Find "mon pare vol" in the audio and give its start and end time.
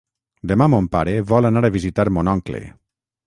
0.73-1.49